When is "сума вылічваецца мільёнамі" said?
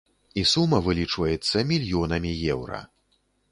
0.51-2.35